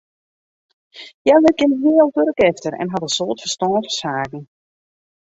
[1.23, 4.43] Hja lit gjin heal wurk efter en hat in soad ferstân fan saken.